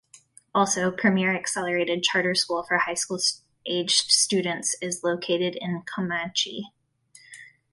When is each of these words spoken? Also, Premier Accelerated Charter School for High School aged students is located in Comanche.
Also, 0.55 0.89
Premier 0.89 1.31
Accelerated 1.35 2.01
Charter 2.01 2.33
School 2.33 2.63
for 2.63 2.75
High 2.79 2.95
School 2.95 3.19
aged 3.67 4.09
students 4.09 4.75
is 4.81 5.03
located 5.03 5.55
in 5.61 5.83
Comanche. 5.83 6.69